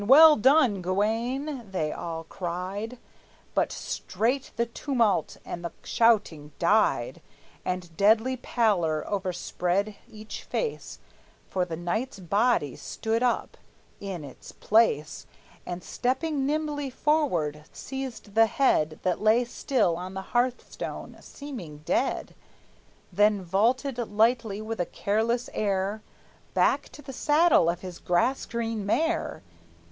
[0.03, 2.97] Well done, Gawayne!" they all cried;
[3.53, 7.21] But straight the tumult and the shouting died,
[7.63, 10.97] And deadly pallor overspread each face,
[11.51, 13.57] For the knight's body stood up
[13.99, 15.27] in its place
[15.67, 21.83] And stepping nimbly forward seized the head That lay still on the hearth stone, seeming
[21.85, 22.33] dead;
[23.13, 26.01] Then vaulted lightly, with a careless air,
[26.55, 29.43] Back to the saddle of his grass green mare.